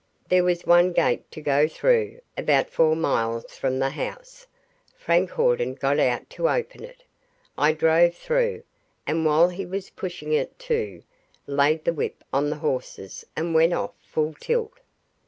[0.29, 4.47] There was one gate to go through, about four miles from the house.
[4.97, 7.03] Frank Hawden got out to open it.
[7.55, 8.63] I drove through,
[9.05, 11.03] and while he was pushing it to,
[11.45, 14.73] laid the whip on the horses and went off full tilt.